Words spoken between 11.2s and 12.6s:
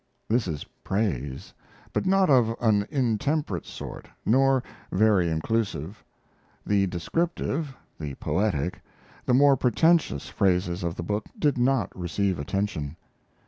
did not receive